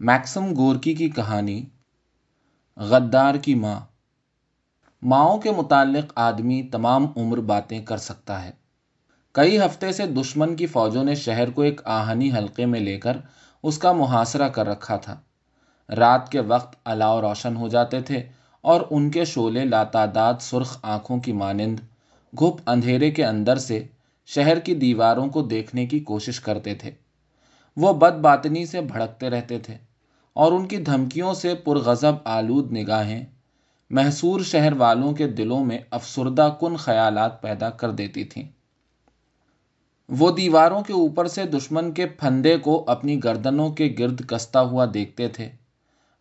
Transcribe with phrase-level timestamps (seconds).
[0.00, 1.64] Maxim Gorky کی کہانی،
[2.76, 3.80] غدار کی ماں۔
[5.02, 8.50] ماؤں کے متعلق آدمی تمام عمر باتیں کر سکتا ہے۔
[9.32, 13.16] کئی ہفتے سے دشمن کی فوجوں نے شہر کو ایک آہنی حلقے میں لے کر
[13.62, 15.16] اس کا محاصرہ کر رکھا تھا۔
[15.96, 18.22] رات کے وقت الاؤ روشن ہو جاتے تھے
[18.60, 21.80] اور ان کے شعلے لاتعداد سرخ آنکھوں کی مانند
[22.38, 23.86] گھپ اندھیرے کے اندر سے
[24.26, 26.90] شہر کی دیواروں کو دیکھنے کی کوشش کرتے تھے۔
[27.76, 29.89] وہ بد باطنی سے بھڑکتے رہتے تھے۔
[30.34, 33.24] اور ان کی دھمکیوں سے پرغضب آلود نگاہیں
[33.90, 38.44] محصور شہر والوں کے دلوں میں افسردہ کن خیالات پیدا کر دیتی تھیں۔
[40.08, 44.86] وہ دیواروں کے اوپر سے دشمن کے پھندے کو اپنی گردنوں کے گرد کستا ہوا
[44.94, 45.48] دیکھتے تھے۔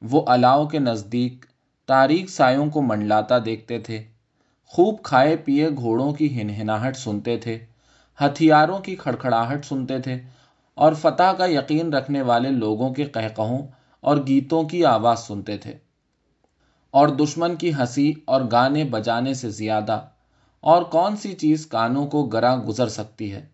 [0.01, 1.45] وہ الاؤ کے نزدیک
[1.87, 4.03] تاریک سایوں کو منڈلاتا دیکھتے تھے۔
[4.65, 7.59] خوب کھائے پیے گھوڑوں کی ہنہناہٹ سنتے تھے۔
[8.25, 10.19] ہتھیاروں کی کھڑکھڑاہٹ سنتے تھے۔
[10.73, 13.67] اور فتح کا یقین رکھنے والے لوگوں کے قہقہوں
[14.01, 15.77] اور گیتوں کی آواز سنتے تھے۔
[16.91, 20.01] اور دشمن کی ہنسی اور گانے بجانے سے زیادہ،
[20.59, 23.45] اور کون سی چیز کانوں کو گراں گزر سکتی ہے۔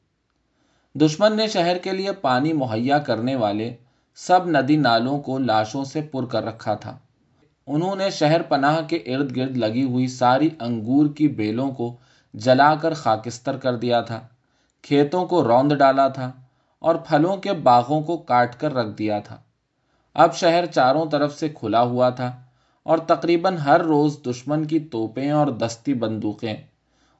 [0.96, 3.76] دشمن نے شہر کے لیے پانی مہیا کرنے والے
[4.16, 6.98] سب ندی نالوں کو لاشوں سے پر کر رکھا تھا۔
[7.68, 11.96] انہوں نے شہر پناہ کے ارد گرد لگی ہوئی ساری انگور کی بیلوں کو
[12.34, 14.20] جلا کر خاکستر کر دیا تھا۔
[14.82, 16.32] کھیتوں کو روند ڈالا تھا
[16.80, 19.38] اور پھلوں کے باغوں کو کاٹ کر رکھ دیا تھا۔
[20.16, 22.42] اب شہر چاروں طرف سے کھلا ہوا تھا
[22.84, 26.56] اور تقریباً ہر روز دشمن کی توپیں اور دستی بندوقیں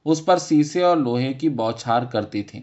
[0.04, 2.62] اس پر سیسے اور لوہے کی بوچھار کرتی تھیں۔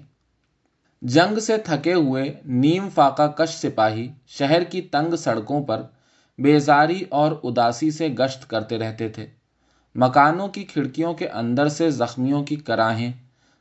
[1.02, 5.82] جنگ سے تھکے ہوئے نیم فاقہ کش سپاہی شہر کی تنگ سڑکوں پر
[6.38, 9.28] بیزاری اور اداسی سے گشت کرتے رہتے تھے۔
[9.96, 13.12] مکانوں کی کھڑکیوں کے اندر سے زخمیوں کی کراہیں،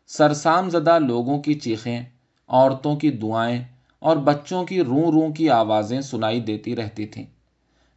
[0.06, 2.04] سرسام زدہ لوگوں کی چیخیں،
[2.48, 3.64] عورتوں کی دعائیں
[4.02, 7.26] اور بچوں کی روں روں کی آوازیں سنائی دیتی رہتی تھیں۔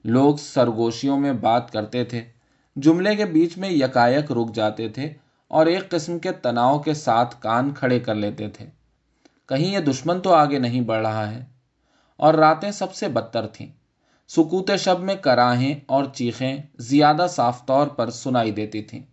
[0.04, 2.22] لوگ سرگوشیوں میں بات کرتے تھے،
[2.76, 5.14] جملے کے بیچ میں یکایک رک جاتے تھے
[5.48, 8.66] اور ایک قسم کے تناؤ کے ساتھ کان کھڑے کر لیتے تھے۔
[9.46, 11.46] کہیں یہ دشمن تو آگے نہیں بڑھ رہا ہے۔
[12.18, 13.68] اور راتیں سب سے بدتر تھیں۔
[14.28, 19.04] سکوت شب میں کراہیں اور چیخیں زیادہ صاف طور پر سنائی دیتی تھیں۔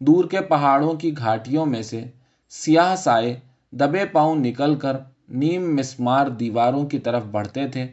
[0.00, 2.04] دور کے پہاڑوں کی گھاٹیوں میں سے
[2.48, 3.40] سیاہ سائے
[3.72, 4.96] دبے پاؤں نکل کر
[5.28, 7.86] نیم مسمار دیواروں کی طرف بڑھتے تھے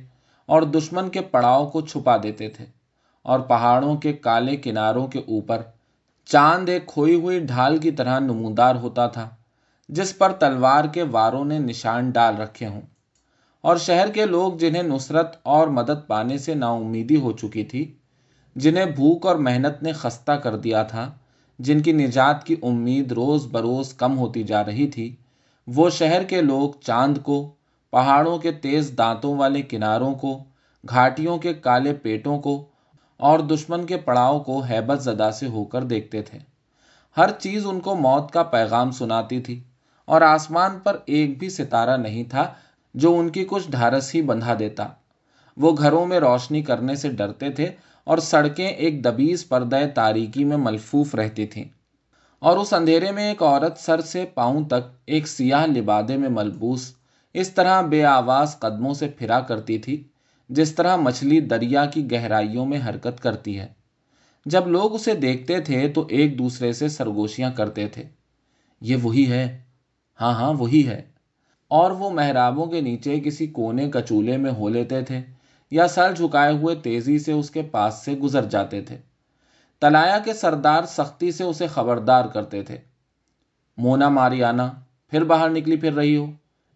[0.46, 2.66] اور دشمن کے پڑاؤ کو چھپا دیتے تھے
[3.22, 5.62] اور پہاڑوں کے کالے کناروں کے اوپر
[6.26, 9.30] چاند ایک کھوئی ہوئی ڈھال کی طرح نمودار ہوتا تھا،
[9.90, 12.82] جس پر تلوار کے واروں نے نشان ڈال رکھے ہوں۔
[13.62, 17.94] اور شہر کے لوگ جنہیں نصرت اور مدد پانے سے نا امیدی ہو چکی تھی،
[18.56, 21.12] جنہیں بھوک اور محنت نے خستہ کر دیا تھا،
[21.60, 25.16] جن کی نجات کی امید روز بروز کم ہوتی جا رہی تھی
[25.76, 27.54] وہ شہر کے لوگ چاند کو،
[27.92, 30.44] پہاڑوں کے تیز دانتوں والے کناروں کو،
[30.90, 32.66] گھاٹیوں کے کالے پیٹوں کو
[33.18, 36.40] اور دشمن کے پڑاؤ کو ہیبت زدہ سے ہو کر دیکھتے تھے۔
[37.18, 39.64] ہر چیز ان کو موت کا پیغام سناتی تھی
[40.06, 42.54] اور آسمان پر ایک بھی ستارہ نہیں تھا
[42.94, 44.88] جو ان کی کچھ ڈھارس ہی بندھا دیتا۔
[45.58, 47.72] وہ گھروں میں روشنی کرنے سے ڈرتے تھے
[48.04, 51.66] اور سڑکیں ایک دبیز پردہ تاریکی میں ملفوف رہتی تھیں۔
[52.40, 56.94] اور اس اندھیرے میں ایک عورت سر سے پاؤں تک ایک سیاہ لبادے میں ملبوس
[57.34, 60.04] اس طرح بے آواز قدموں سے پھرا کرتی تھی،
[60.50, 63.68] جس طرح مچھلی دریا کی گہرائیوں میں حرکت کرتی ہے۔
[64.46, 68.04] جب لوگ اسے دیکھتے تھے تو ایک دوسرے سے سرگوشیاں کرتے تھے۔
[68.82, 69.60] یہ وہی ہے۔
[70.22, 71.02] ہاں ہاں وہی ہے۔
[71.68, 75.22] اور وہ محرابوں کے نیچے کسی کونے کچولے میں ہو لیتے تھے
[75.72, 78.98] یا سر جھکائے ہوئے تیزی سے اس کے پاس سے گزر جاتے تھے۔
[79.82, 82.78] تلایا کے سردار سختی سے اسے خبردار کرتے تھے۔
[83.78, 84.72] مونا ماری آنا
[85.08, 86.26] پھر باہر نکلی پھر رہی ہو۔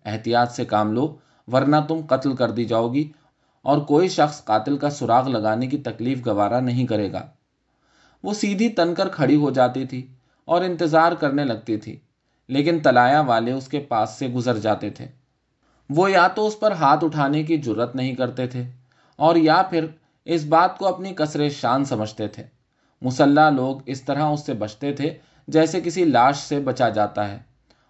[0.05, 3.11] احتیاط سے کام لو، ورنہ تم قتل کر دی جاؤ گی۔
[3.61, 7.27] اور کوئی شخص قاتل کا سراغ لگانے کی تکلیف گوارا نہیں کرے گا۔
[8.23, 10.07] وہ سیدھی تن کر کھڑی ہو جاتی تھی
[10.45, 11.99] اور انتظار کرنے لگتی تھی،
[12.47, 15.07] لیکن تلایا والے اس کے پاس سے گزر جاتے تھے۔
[15.89, 18.63] وہ یا تو اس پر ہاتھ اٹھانے کی جرت نہیں کرتے تھے
[19.15, 19.87] اور یا پھر
[20.25, 22.43] اس بات کو اپنی کثر شان سمجھتے تھے۔
[23.03, 25.13] مسلح لوگ اس طرح اس سے بچتے تھے
[25.47, 27.39] جیسے کسی لاش سے بچا جاتا ہے۔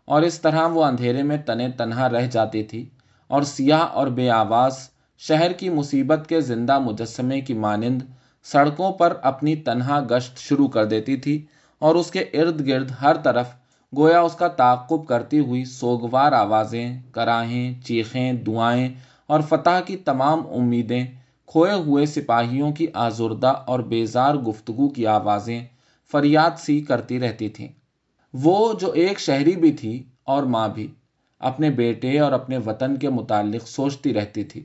[0.06, 2.90] اور اس طرح وہ اندھیرے میں تنے تنہا رہ جاتی تھی۔
[3.28, 8.02] اور سیاہ اور بے آواز، شہر کی مصیبت کے زندہ مجسمے کی مانند
[8.44, 11.46] سڑکوں پر اپنی تنہا گشت شروع کر دیتی تھی۔
[11.80, 13.48] اور اس کے ارد گرد ہر طرف
[13.98, 18.94] گویا اس کا تعقب کرتی ہوئی سوگوار آوازیں، کراہیں، چیخیں، دعائیں
[19.28, 21.08] اور فتح کی تمام امیدیں
[21.46, 25.66] کھوئے ہوئے سپاہیوں کی آزردہ اور بیزار گفتگو کی آوازیں
[26.12, 27.68] فریاد سی کرتی رہتی تھیں۔
[28.34, 30.88] وہ جو ایک شہری بھی تھی اور ماں بھی،
[31.40, 34.64] اپنے بیٹے اور اپنے وطن کے متعلق سوچتی رہتی تھی۔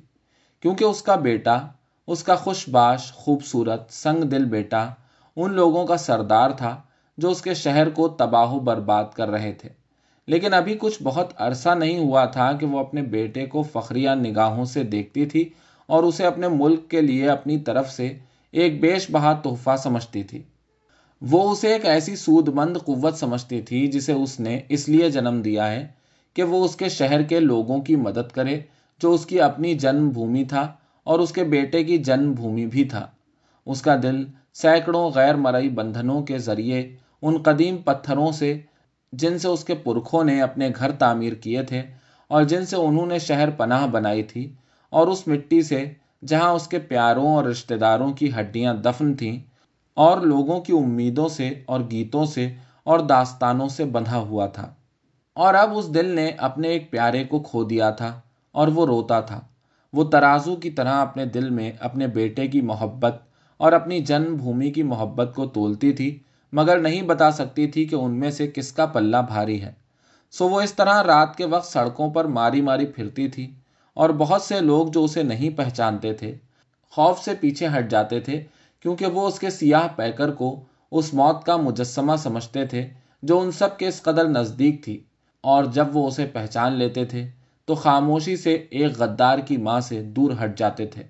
[0.60, 1.58] کیونکہ اس کا بیٹا،
[2.06, 4.88] اس کا خوش باش، خوبصورت، سنگ دل بیٹا،
[5.36, 6.80] ان لوگوں کا سردار تھا
[7.18, 9.68] جو اس کے شہر کو تباہ و برباد کر رہے تھے۔
[10.26, 14.64] لیکن ابھی کچھ بہت عرصہ نہیں ہوا تھا کہ وہ اپنے بیٹے کو فخریہ نگاہوں
[14.64, 15.48] سے دیکھتی تھی
[15.88, 18.18] اور اسے اپنے ملک کے لیے اپنی طرف سے
[18.52, 20.42] ایک بیش بہا تحفہ سمجھتی تھی۔
[21.22, 25.40] وہ اسے ایک ایسی سود مند قوت سمجھتی تھی جسے اس نے اس لیے جنم
[25.44, 25.86] دیا ہے
[26.34, 28.60] کہ وہ اس کے شہر کے لوگوں کی مدد کرے
[29.02, 30.72] جو اس کی اپنی جنم بھومی تھا
[31.04, 33.06] اور اس کے بیٹے کی جنم بھومی بھی تھا۔
[33.66, 34.24] اس کا دل
[34.54, 38.58] سینکڑوں غیر مرئی بندھنوں کے ذریعے ان قدیم پتھروں سے،
[39.12, 41.82] جن سے اس کے پرکھوں نے اپنے گھر تعمیر کیے تھے
[42.30, 44.52] اور جن سے انہوں نے شہر پناہ بنائی تھی
[44.90, 45.92] اور اس مٹی سے
[46.26, 49.38] جہاں اس کے پیاروں اور رشتہ داروں کی ہڈیاں دفن تھیں
[49.94, 52.48] اور لوگوں کی امیدوں سے اور گیتوں سے
[52.84, 54.74] اور داستانوں سے بندھا ہوا تھا۔
[55.34, 58.20] اور اب اس دل نے اپنے ایک پیارے کو کھو دیا تھا
[58.52, 59.40] اور وہ روتا تھا۔
[59.92, 63.16] وہ ترازو کی طرح اپنے دل میں اپنے بیٹے کی محبت
[63.56, 66.18] اور اپنی جنم بھومی کی محبت کو تولتی تھی،
[66.52, 69.72] مگر نہیں بتا سکتی تھی کہ ان میں سے کس کا پلہ بھاری ہے۔
[70.30, 73.54] سو وہ اس طرح رات کے وقت سڑکوں پر ماری ماری پھرتی تھی۔
[73.98, 76.34] اور بہت سے لوگ جو اسے نہیں پہچانتے تھے،
[76.90, 78.44] خوف سے پیچھے ہٹ جاتے تھے،
[78.82, 80.60] کیونکہ وہ اس کے سیاہ پیکر کو
[80.90, 82.88] اس موت کا مجسمہ سمجھتے تھے
[83.22, 85.00] جو ان سب کے اس قدر نزدیک تھی۔
[85.40, 87.28] اور جب وہ اسے پہچان لیتے تھے،
[87.64, 91.02] تو خاموشی سے ایک غدار کی ماں سے دور ہٹ جاتے تھے۔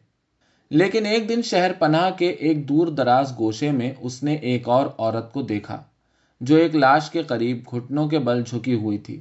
[0.70, 4.86] لیکن ایک دن شہر پناہ کے ایک دور دراز گوشے میں اس نے ایک اور
[4.98, 5.82] عورت کو دیکھا،
[6.40, 9.20] جو ایک لاش کے قریب گھٹنوں کے بل جھکی ہوئی تھی۔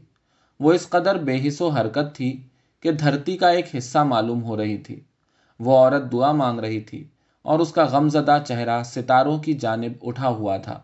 [0.60, 2.42] وہ اس قدر بے حص و حرکت تھی
[2.88, 5.00] کہ دھرتی کا ایک حصہ معلوم ہو رہی تھی۔
[5.60, 7.08] وہ عورت دعا مانگ رہی تھی
[7.42, 10.82] اور اس کا غم زدہ چہرہ ستاروں کی جانب اٹھا ہوا تھا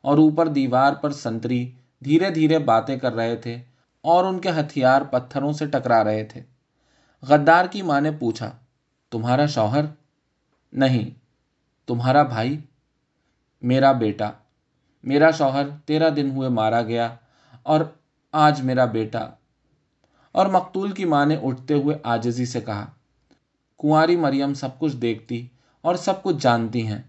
[0.00, 1.70] اور اوپر دیوار پر سنتری
[2.04, 3.56] دھیرے دھیرے باتیں کر رہے تھے
[4.00, 6.40] اور ان کے ہتھیار پتھروں سے ٹکرا رہے تھے۔
[7.22, 8.50] غدار کی ماں نے پوچھا،
[9.10, 9.84] تمہارا شوہر؟
[10.72, 11.10] نہیں۔
[11.86, 12.58] تمہارا بھائی؟
[13.62, 14.30] میرا بیٹا۔
[15.04, 17.14] میرا شوہر تیرہ دن ہوئے مارا گیا
[17.62, 17.80] اور
[18.32, 19.26] آج میرا بیٹا
[20.38, 22.84] اور مقتول کی ماں نے اٹھتے ہوئے آجزی سے کہا،
[23.80, 25.46] کنواری مریم سب کچھ دیکھتی
[25.80, 27.02] اور سب کچھ جانتی ہیں،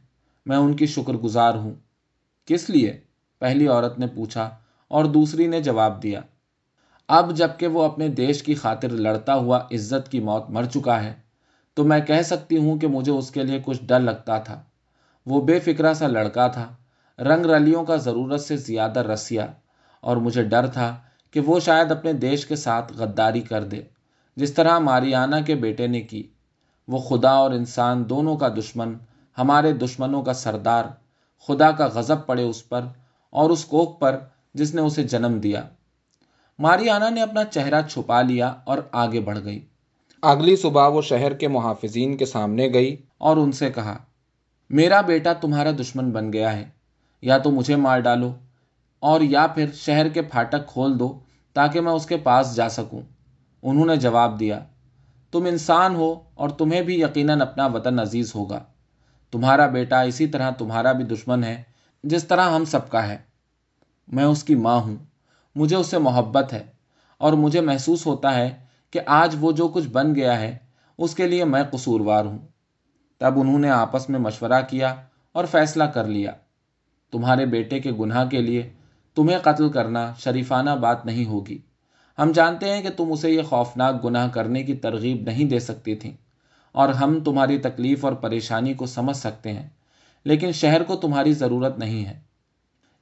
[0.46, 1.74] میں ان کی شکر گزار ہوں۔
[2.46, 3.00] کس لیے؟
[3.42, 4.50] پہلی عورت نے پوچھا
[4.88, 6.22] اور دوسری نے جواب دیا،
[7.08, 11.14] اب جبکہ وہ اپنے دیش کی خاطر لڑتا ہوا عزت کی موت مر چکا ہے،
[11.74, 14.62] تو میں کہہ سکتی ہوں کہ مجھے اس کے لیے کچھ ڈر لگتا تھا۔
[15.26, 16.68] وہ بے فکرا سا لڑکا تھا،
[17.20, 19.48] رنگ رلیوں کا ضرورت سے زیادہ رسیا
[20.02, 20.90] اور مجھے ڈر تھا
[21.32, 23.82] کہ وہ شاید اپنے دیش کے ساتھ غداری کر دے۔
[24.36, 26.28] جس طرح ماریانا کے بیٹے نے کی
[26.88, 28.94] وہ خدا اور انسان دونوں کا دشمن
[29.38, 30.86] ہمارے دشمنوں کا سردار
[31.48, 32.82] خدا کا غضب پڑے اس پر
[33.30, 34.20] اور اس کوک پر
[34.54, 35.64] جس نے اسے جنم دیا۔
[36.60, 39.66] ماریانا نے اپنا چہرہ چھپا لیا اور آگے بڑھ گئی۔
[40.22, 43.98] اگلی صبح وہ شہر کے محافظین کے سامنے گئی اور ان سے کہا
[44.70, 46.70] میرا بیٹا تمہارا دشمن بن گیا ہے
[47.22, 48.32] یا تو مجھے مار ڈالو
[49.00, 51.20] اور یا پھر شہر کے پھاٹک کھول دو
[51.54, 53.02] تاکہ میں اس کے پاس جا سکوں۔
[53.64, 54.60] انہوں نے جواب دیا،
[55.32, 58.64] تم انسان ہو اور تمہیں بھی یقیناً اپنا وطن عزیز ہوگا۔
[59.32, 61.64] تمہارا بیٹا اسی طرح تمہارا بھی دشمن ہے
[62.04, 63.18] جس طرح ہم سب کا ہے۔
[64.08, 64.96] میں اس کی ماں ہوں،
[65.56, 66.64] مجھے اس سے محبت ہے
[67.18, 68.60] اور مجھے محسوس ہوتا ہے
[68.92, 70.58] کہ آج وہ جو کچھ بن گیا ہے،
[70.98, 72.40] اس کے لیے میں قصوروار ہوں۔
[73.18, 74.96] تب انہوں نے آپس میں مشورہ کیا
[75.32, 76.32] اور فیصلہ کر لیا،
[77.12, 78.70] تمہارے بیٹے کے گناہ کے لیے
[79.20, 81.58] تمہیں قتل کرنا شریفانہ بات نہیں ہوگی۔
[82.20, 85.96] ہم جانتے ہیں کہ تم اسے یہ خوفناک گناہ کرنے کی ترغیب نہیں دے سکتی
[85.96, 86.14] تھیں
[86.72, 89.70] اور ہم تمہاری تکلیف اور پریشانی کو سمجھ سکتے ہیں،
[90.26, 92.20] لیکن شہر کو تمہاری ضرورت نہیں ہے۔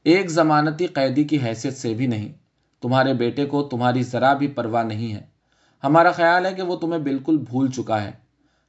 [0.03, 2.33] ایک ضمانتی قیدی کی حیثیت سے بھی نہیں،
[2.81, 5.21] تمہارے بیٹے کو تمہاری ذرا بھی پرواہ نہیں ہے۔
[5.83, 8.11] ہمارا خیال ہے کہ وہ تمہیں بالکل بھول چکا ہے۔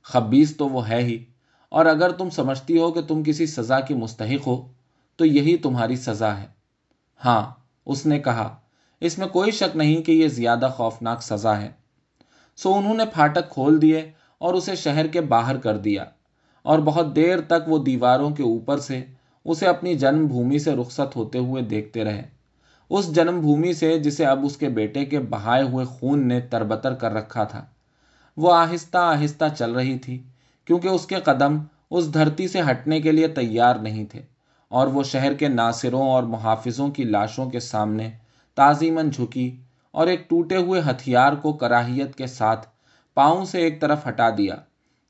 [0.02, 1.24] خبیص تو وہ ہے ہی۔
[1.68, 4.72] اور اگر تم سمجھتی ہو کہ تم کسی سزا کی مستحق ہو،
[5.16, 6.57] تو یہی تمہاری سزا ہے۔
[7.25, 7.50] ہاں
[7.87, 8.56] اس نے کہا،
[9.00, 11.68] اس میں کوئی شک نہیں کہ یہ زیادہ خوفناک سزا ہے۔
[12.56, 16.04] سو انہوں نے پھاٹک کھول دیے اور اسے شہر کے باہر کر دیا۔
[16.62, 19.04] اور بہت دیر تک وہ دیواروں کے اوپر سے
[19.44, 22.22] اسے اپنی جنم بھومی سے رخصت ہوتے ہوئے دیکھتے رہے۔
[22.90, 26.94] اس جنم بھومی سے جسے اب اس کے بیٹے کے بہائے ہوئے خون نے تربتر
[26.94, 27.64] کر رکھا تھا،
[28.37, 30.22] وہ آہستہ آہستہ چل رہی تھی،
[30.64, 31.58] کیونکہ اس کے قدم
[31.90, 34.22] اس دھرتی سے ہٹنے کے لیے تیار نہیں تھے۔
[34.68, 38.10] اور وہ شہر کے ناصروں اور محافظوں کی لاشوں کے سامنے
[38.56, 39.56] تعظیمن جھکی
[39.90, 42.66] اور ایک ٹوٹے ہوئے ہتھیار کو کراہیت کے ساتھ
[43.14, 44.54] پاؤں سے ایک طرف ہٹا دیا،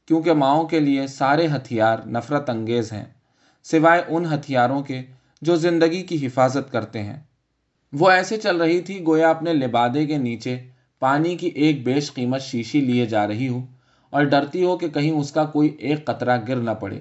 [0.09, 3.05] کیونکہ ماؤں کے لیے سارے ہتھیار نفرت انگیز ہیں،
[3.63, 5.03] سوائے ان ہتھیاروں کے
[5.43, 7.21] جو زندگی کی حفاظت کرتے ہیں۔
[7.93, 10.59] وہ ایسے چل رہی تھی گویا اپنے لبادے کے نیچے
[11.03, 13.67] پانی کی ایک بیش قیمت شیشی لیے جا رہی ہوں
[14.11, 17.01] اور ڈرتی ہو کہ کہیں اس کا کوئی ایک قطرہ گر نہ پڑے۔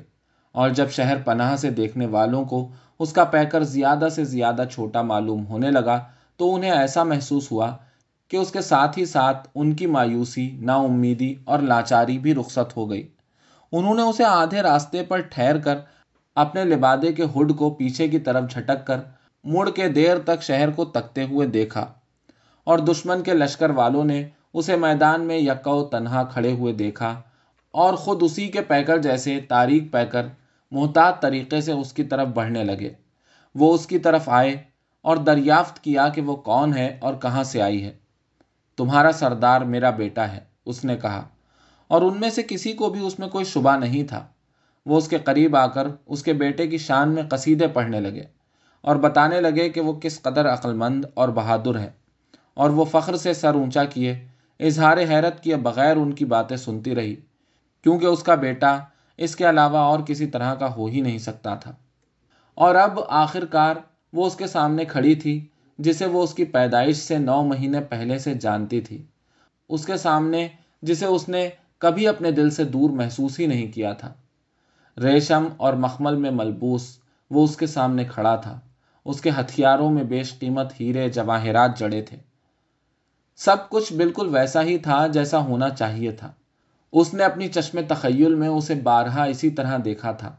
[0.57, 2.67] اور جب شہر پناہ سے دیکھنے والوں کو
[2.99, 6.03] اس کا پیکر زیادہ سے زیادہ چھوٹا معلوم ہونے لگا
[6.37, 7.77] تو انہیں ایسا محسوس ہوا
[8.27, 12.77] کہ اس کے ساتھ ہی ساتھ ان کی مایوسی نا امیدی اور لاچاری بھی رخصت
[12.77, 13.07] ہو گئی۔
[13.71, 15.77] انہوں نے اسے آدھے راستے پر ٹھہر کر
[16.35, 18.99] اپنے لبادے کے ہڈ کو پیچھے کی طرف جھٹک کر
[19.43, 21.85] مڑ کے دیر تک شہر کو تکتے ہوئے دیکھا
[22.63, 27.21] اور دشمن کے لشکر والوں نے اسے میدان میں یکو تنہا کھڑے ہوئے دیکھا
[27.73, 30.27] اور خود اسی کے پیکر جیسے تاریخ پیکر
[30.71, 32.93] محتاط طریقے سے اس کی طرف بڑھنے لگے۔
[33.55, 34.63] وہ اس کی طرف آئے
[35.01, 37.97] اور دریافت کیا کہ وہ کون ہے اور کہاں سے آئی ہے۔
[38.77, 41.27] تمہارا سردار میرا بیٹا ہے، اس نے کہا۔
[41.87, 44.27] اور ان میں سے کسی کو بھی اس میں کوئی شبہ نہیں تھا۔
[44.85, 48.23] وہ اس کے قریب آ کر اس کے بیٹے کی شان میں قصیدے پڑھنے لگے
[48.81, 51.89] اور بتانے لگے کہ وہ کس قدر عقل مند اور بہادر ہے۔
[52.53, 54.27] اور وہ فخر سے سر اونچا کیے،
[54.59, 57.15] اظہار حیرت کیے بغیر ان کی باتیں سنتی رہی۔
[57.83, 58.79] کیونکہ اس کا بیٹا
[59.17, 61.71] اس کے علاوہ اور کسی طرح کا ہو ہی نہیں سکتا تھا۔
[62.55, 63.75] اور اب آخر کار
[64.13, 65.45] وہ اس کے سامنے کھڑی تھی،
[65.77, 69.03] جسے وہ اس کی پیدائش سے نو مہینے پہلے سے جانتی تھی۔
[69.69, 70.47] اس کے سامنے
[70.81, 74.13] جسے اس نے کبھی اپنے دل سے دور محسوس ہی نہیں کیا تھا۔
[75.03, 76.97] ریشم اور مخمل میں ملبوس
[77.31, 78.59] وہ اس کے سامنے کھڑا تھا۔
[79.05, 82.17] اس کے ہتھیاروں میں بیش قیمت ہیرے جواہرات جڑے تھے۔
[83.35, 86.31] سب کچھ بالکل ویسا ہی تھا جیسا ہونا چاہیے تھا۔
[86.99, 90.35] اس نے اپنی چشم تخیل میں اسے بارہا اسی طرح دیکھا تھا۔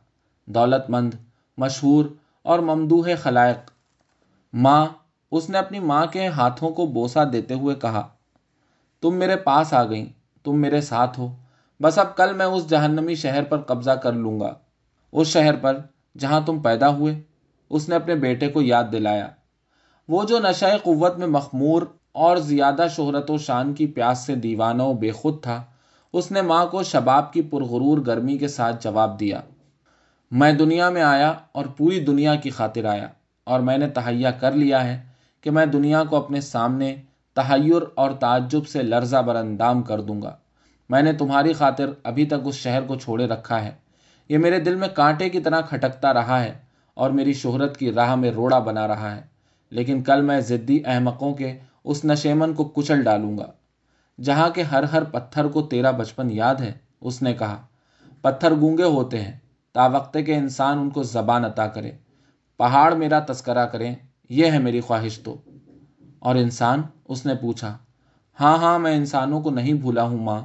[0.47, 1.15] دولت مند،
[1.59, 2.05] مشہور
[2.43, 3.71] اور ممدوح خلائق۔
[4.53, 4.87] ماں،
[5.31, 8.09] اس نے اپنی ماں کے ہاتھوں کو بوسا دیتے ہوئے کہا،
[9.01, 10.07] تم میرے پاس آ گئیں،
[10.45, 11.37] تم میرے ساتھ ہو۔
[11.83, 14.55] بس اب کل میں اس جہنمی شہر پر قبضہ کر لوں گا۔
[15.13, 15.79] اس شہر پر
[16.19, 17.23] جہاں تم پیدا ہوئے،
[17.71, 19.29] اس نے اپنے بیٹے کو یاد دلایا۔
[20.09, 24.83] وہ جو نشہ قوت میں مخمور اور زیادہ شہرت و شان کی پیاس سے دیوانہ
[24.83, 25.65] و بے خود تھا
[26.13, 29.41] اس نے ماں کو شباب کی پرغرور گرمی کے ساتھ جواب دیا۔
[30.31, 33.07] میں دنیا میں آیا اور پوری دنیا کی خاطر آیا
[33.45, 35.01] اور میں نے تہیا کر لیا ہے
[35.41, 36.95] کہ میں دنیا کو اپنے سامنے
[37.35, 40.37] تحیر اور تعجب سے لرزہ بر اندام کر دوں گا۔
[40.91, 43.71] میں نے تمہاری خاطر ابھی تک اس شہر کو چھوڑے رکھا ہے۔
[44.29, 46.59] یہ میرے دل میں کانٹے کی طرح کھٹکتا رہا ہے
[46.95, 49.21] اور میری شہرت کی راہ میں روڑا بنا رہا ہے،
[49.71, 53.51] لیکن کل میں ضدی احمقوں کے اس نشیمن کو کچل ڈالوں گا۔
[54.23, 57.67] جہاں کے ہر ہر پتھر کو تیرا بچپن یاد ہے، اس نے کہا،
[58.23, 59.39] پتھر گونگے ہوتے ہیں،
[59.73, 61.93] تا وقت کے انسان ان کو زبان عطا کرے۔
[62.57, 63.95] پہاڑ میرا تذکرہ کریں،
[64.29, 65.37] یہ ہے میری خواہش تو۔
[66.19, 67.79] اور انسان، اس نے پوچھا
[68.41, 70.43] ہاں ہاں میں انسانوں کو نہیں بھولا ہوں ماں،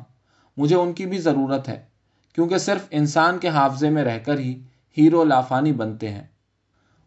[0.58, 1.86] مجھے ان کی بھی ضرورت ہے،
[2.36, 4.62] کیونکہ صرف انسان کے حافظے میں رہ کر ہی
[4.98, 6.24] ہیرو لافانی بنتے ہیں۔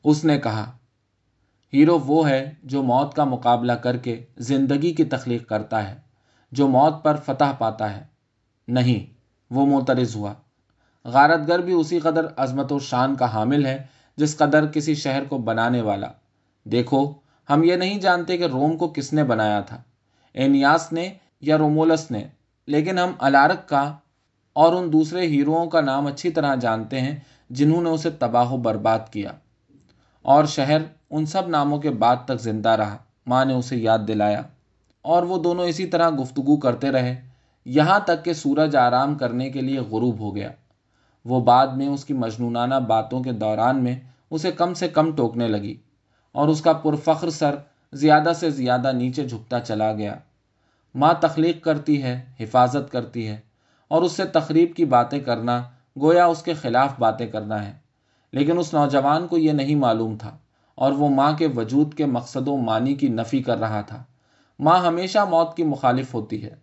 [0.04, 0.70] اس نے کہا،
[1.74, 6.05] ہیرو وہ ہے جو موت کا مقابلہ کر کے زندگی کی تخلیق کرتا ہے۔
[6.52, 8.04] جو موت پر فتح پاتا ہے۔
[8.68, 9.14] نہیں،
[9.50, 10.34] وہ معترض ہوا۔
[11.04, 13.86] غارت گر بھی اسی قدر عظمت و شان کا حامل ہے
[14.16, 16.06] جس قدر کسی شہر کو بنانے والا۔
[16.64, 17.12] دیکھو،
[17.50, 19.82] ہم یہ نہیں جانتے کہ روم کو کس نے بنایا تھا۔
[20.34, 22.28] اینیاس نے یا رومولس نے۔
[22.66, 23.94] لیکن ہم الارک کا
[24.52, 27.16] اور ان دوسرے ہیروؤں کا نام اچھی طرح جانتے ہیں
[27.50, 29.30] جنہوں نے اسے تباہ و برباد کیا۔
[30.22, 30.78] اور شہر
[31.10, 34.42] ان سب ناموں کے بعد تک زندہ رہا۔ ماں نے اسے یاد دلایا۔
[35.06, 37.20] اور وہ دونوں اسی طرح گفتگو کرتے رہے۔
[37.64, 40.50] یہاں تک کہ سورج آرام کرنے کے لیے غروب ہو گیا۔
[41.24, 43.96] وہ بعد میں اس کی مجنونانہ باتوں کے دوران میں
[44.30, 45.74] اسے کم سے کم ٹوکنے لگی
[46.32, 47.54] اور اس کا پرفخر سر
[47.92, 50.14] زیادہ سے زیادہ نیچے جھکتا چلا گیا۔
[50.94, 53.36] ماں تخلیق کرتی ہے، حفاظت کرتی ہے
[53.88, 55.62] اور اس سے تقریب کی باتیں کرنا
[56.00, 57.72] گویا اس کے خلاف باتیں کرنا ہے۔
[58.32, 60.36] لیکن اس نوجوان کو یہ نہیں معلوم تھا
[60.74, 64.02] اور وہ ماں کے وجود کے مقصد و معنی کی نفی کر رہا تھا۔
[64.58, 66.54] ماں ہمیشہ موت کی مخالف ہوتی ہے۔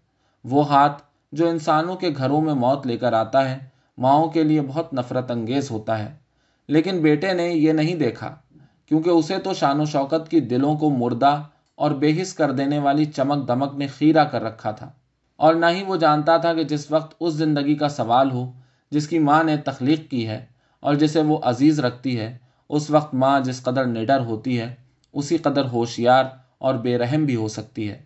[0.44, 3.58] وہ ہاتھ جو انسانوں کے گھروں میں موت لے کر آتا ہے،
[3.98, 6.16] ماؤں کے لیے بہت نفرت انگیز ہوتا ہے۔
[6.68, 8.36] لیکن بیٹے نے یہ نہیں دیکھا،
[8.86, 11.42] کیونکہ اسے تو شان و شوکت کی دلوں کو مردہ
[11.76, 14.92] اور بے حس کر دینے والی چمک دمک نے خیرہ کر رکھا تھا۔
[15.36, 18.52] اور نہ ہی وہ جانتا تھا کہ جس وقت اس زندگی کا سوال ہو،
[18.92, 20.46] جس کی ماں نے تخلیق کی ہے
[20.80, 22.38] اور جسے وہ عزیز رکھتی ہے،
[22.70, 24.76] اس وقت ماں جس قدر نڈر ہوتی ہے،
[25.14, 26.24] اسی قدر ہوشیار
[26.64, 28.02] اور بے رحم بھی ہو سکتی ہے۔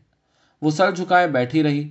[0.61, 1.89] وہ سر جھکائے بیٹھی رہی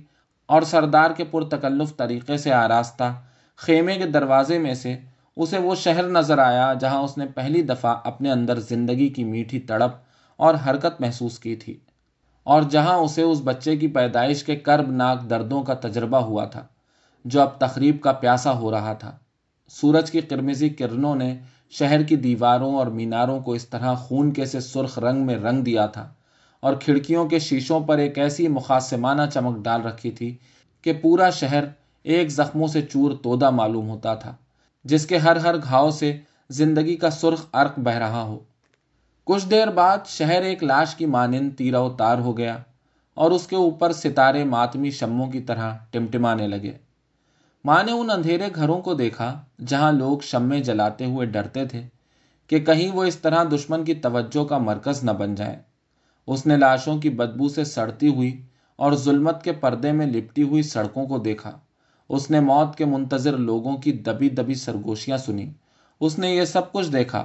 [0.49, 3.13] اور سردار کے پرتکلف طریقے سے آراستہ
[3.55, 4.97] خیمے کے دروازے میں سے
[5.37, 9.59] اسے وہ شہر نظر آیا جہاں اس نے پہلی دفعہ اپنے اندر زندگی کی میٹھی
[9.59, 9.95] تڑپ
[10.39, 11.77] اور حرکت محسوس کی تھی
[12.43, 16.65] اور جہاں اسے اس بچے کی پیدائش کے کرب ناک دردوں کا تجربہ ہوا تھا
[17.25, 19.11] جو اب تقریب کا پیاسا ہو رہا تھا۔
[19.69, 21.37] سورج کی قرمزی کرنوں نے
[21.69, 25.63] شہر کی دیواروں اور میناروں کو اس طرح خون کے سے سرخ رنگ میں رنگ
[25.63, 26.13] دیا تھا۔
[26.59, 30.37] اور کھڑکیوں کے شیشوں پر ایک ایسی مخاسمانہ چمک ڈال رکھی تھی
[30.81, 31.63] کہ پورا شہر
[32.03, 34.35] ایک زخموں سے چور تودا معلوم ہوتا تھا،
[34.83, 36.17] جس کے ہر ہر گھاؤ سے
[36.49, 38.39] زندگی کا سرخ ارق بہ رہا ہو۔
[39.23, 42.57] کچھ دیر بعد شہر ایک لاش کی مانند تیرا و تار ہو گیا
[43.13, 46.71] اور اس کے اوپر ستارے ماتمی شموں کی طرح ٹمٹمانے لگے۔
[47.65, 51.81] ماں نے ان اندھیرے گھروں کو دیکھا جہاں لوگ شمے جلاتے ہوئے ڈرتے تھے
[52.47, 55.61] کہ کہیں وہ اس طرح دشمن کی توجہ کا مرکز نہ بن جائے۔
[56.27, 58.41] اس نے لاشوں کی بدبو سے سڑتی ہوئی
[58.75, 61.57] اور ظلمت کے پردے میں لپٹی ہوئی سڑکوں کو دیکھا۔
[62.09, 65.49] اس نے موت کے منتظر لوگوں کی دبی دبی سرگوشیاں سنی۔
[66.01, 67.23] اس نے یہ سب کچھ دیکھا،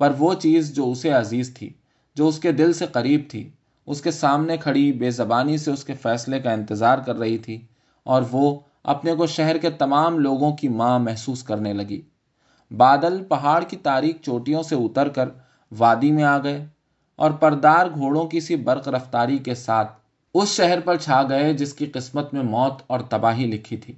[0.00, 1.72] پر وہ چیز جو اسے عزیز تھی،
[2.16, 3.48] جو اس کے دل سے قریب تھی،
[3.86, 7.58] اس کے سامنے کھڑی بے زبانی سے اس کے فیصلے کا انتظار کر رہی تھی،
[8.06, 12.00] اور وہ اپنے کو شہر کے تمام لوگوں کی ماں محسوس کرنے لگی۔
[12.70, 15.28] بادل پہاڑ کی تاریخ چوٹیوں سے اتر کر
[15.72, 16.64] وادی میں آ گئے۔
[17.22, 19.92] اور پردار گھوڑوں کی سی برق رفتاری کے ساتھ
[20.34, 23.94] اس شہر پر چھا گئے جس کی قسمت میں موت اور تباہی لکھی تھی۔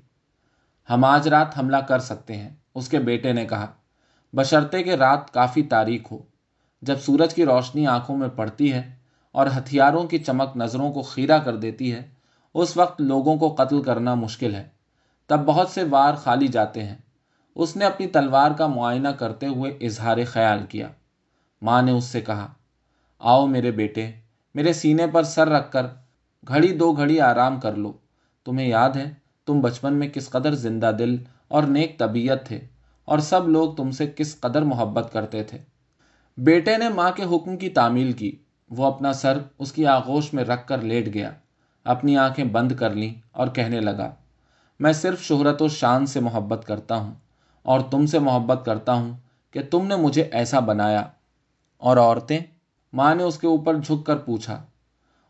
[0.90, 3.66] ہم آج رات حملہ کر سکتے ہیں، اس کے بیٹے نے کہا۔
[4.32, 6.18] بشرطے کہ رات کافی تاریخ ہو۔
[6.82, 8.96] جب سورج کی روشنی آنکھوں میں پڑتی ہے
[9.32, 12.02] اور ہتھیاروں کی چمک نظروں کو خیرہ کر دیتی ہے،
[12.54, 14.68] اس وقت لوگوں کو قتل کرنا مشکل ہے۔
[15.26, 16.96] تب بہت سے وار خالی جاتے ہیں۔
[17.54, 20.88] اس نے اپنی تلوار کا معائنہ کرتے ہوئے اظہار خیال کیا۔
[21.62, 22.52] ماں نے اس سے کہا
[23.26, 24.10] آؤ میرے بیٹے،
[24.54, 25.86] میرے سینے پر سر رکھ کر
[26.48, 27.92] گھڑی دو گھڑی آرام کر لو۔
[28.44, 29.14] تمہیں یاد ہے
[29.46, 31.16] تم بچپن میں کس قدر زندہ دل
[31.48, 32.60] اور نیک طبیعت تھے
[33.04, 35.58] اور سب لوگ تم سے کس قدر محبت کرتے تھے۔
[36.36, 38.36] بیٹے نے ماں کے حکم کی تعمیل کی۔
[38.70, 41.30] وہ اپنا سر اس کی آغوش میں رکھ کر لیٹ گیا۔
[41.84, 44.14] اپنی آنکھیں بند کر لیں اور کہنے لگا،
[44.80, 47.14] میں صرف شہرت و شان سے محبت کرتا ہوں
[47.62, 49.12] اور تم سے محبت کرتا ہوں
[49.50, 51.02] کہ تم نے مجھے ایسا بنایا۔
[51.76, 52.38] اور عورتیں؟
[52.94, 54.62] ماں نے اس کے اوپر جھک کر پوچھا،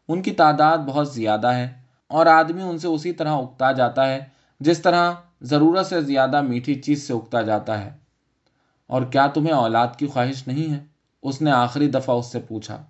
[0.09, 1.73] ان کی تعداد بہت زیادہ ہے
[2.09, 4.25] اور آدمی ان سے اسی طرح اگتا جاتا ہے
[4.61, 7.91] جس طرح ضرورت سے زیادہ میٹھی چیز سے اگتا جاتا ہے۔
[8.87, 10.79] اور کیا تمہیں اولاد کی خواہش نہیں ہے؟
[11.23, 12.83] اس نے آخری دفعہ اس سے پوچھا،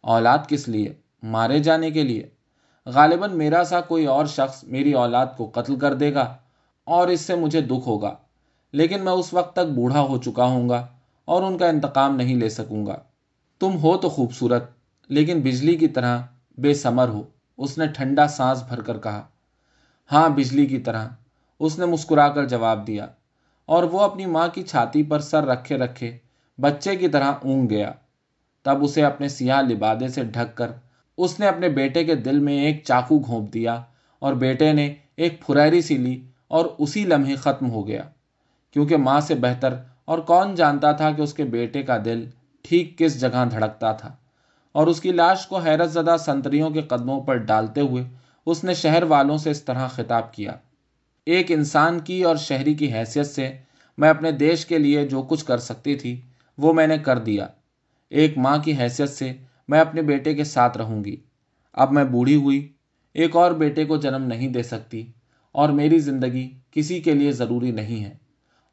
[0.00, 2.28] اولاد کس لیے؟ مارے جانے کے لیے۔
[2.86, 6.36] غالباً میرا سا کوئی اور شخص میری اولاد کو قتل کر دے گا
[6.84, 8.14] اور اس سے مجھے دکھ ہوگا،
[8.72, 10.86] لیکن میں اس وقت تک بوڑھا ہو چکا ہوں گا
[11.24, 12.96] اور ان کا انتقام نہیں لے سکوں گا۔
[13.60, 14.70] تم ہو تو خوبصورت،
[15.10, 16.20] لیکن بجلی کی طرح
[16.58, 17.22] بے سمر ہو۔
[17.58, 19.22] اس نے ٹھنڈا سانس بھر کر کہا
[20.10, 21.08] ہاں بجلی کی طرح۔
[21.60, 23.06] اس نے مسکرا کر جواب دیا،
[23.68, 26.16] اور وہ اپنی ماں کی چھاتی پر سر رکھے رکھے
[26.58, 27.92] بچے کی طرح اونگ گیا۔
[28.66, 30.70] تب اسے اپنے سیاہ لبادے سے ڈھک کر
[31.18, 33.80] اس نے اپنے بیٹے کے دل میں ایک چاقو گھونپ دیا،
[34.22, 38.02] اور بیٹے نے ایک پھریری سی لی اور اسی لمحے ختم ہو گیا۔
[38.74, 42.28] کیونکہ ماں سے بہتر، اور کون جانتا تھا کہ اس کے بیٹے کا دل
[42.62, 44.16] ٹھیک کس جگہ دھڑکتا تھا۔
[44.72, 48.04] اور اس کی لاش کو حیرت زدہ سنتریوں کے قدموں پر ڈالتے ہوئے
[48.46, 50.52] اس نے شہر والوں سے اس طرح خطاب کیا۔
[51.26, 53.52] ایک انسان کی اور شہری کی حیثیت سے
[53.98, 56.20] میں اپنے دیش کے لیے جو کچھ کر سکتی تھی،
[56.58, 57.46] وہ میں نے کر دیا۔
[58.10, 59.32] ایک ماں کی حیثیت سے
[59.68, 61.16] میں اپنے بیٹے کے ساتھ رہوں گی۔
[61.72, 62.72] اب میں بوڑھی ہوئی،
[63.14, 65.12] ایک اور بیٹے کو جنم نہیں دے سکتی،
[65.52, 68.14] اور میری زندگی کسی کے لیے ضروری نہیں ہے۔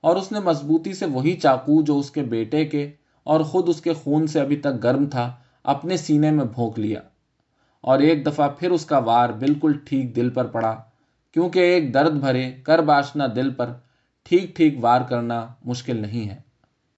[0.01, 2.91] اور اس نے مضبوطی سے وہی چاقو جو اس کے بیٹے کے
[3.27, 6.99] اور خود اس کے خون سے ابھی تک گرم تھا، اپنے سینے میں بھونک لیا۔
[7.81, 10.75] اور ایک دفعہ پھر اس کا وار بالکل ٹھیک دل پر پڑا،
[11.33, 13.69] کیونکہ ایک درد بھرے، کر باشنا دل پر
[14.23, 16.46] ٹھیک ٹھیک وار کرنا مشکل نہیں ہے۔